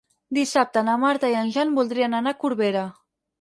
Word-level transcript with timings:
Dissabte 0.35 0.81
na 0.87 0.95
Marta 1.03 1.29
i 1.33 1.37
en 1.41 1.51
Jan 1.59 1.75
voldrien 1.81 2.17
anar 2.21 2.35
a 2.37 2.39
Corbera. 2.47 2.89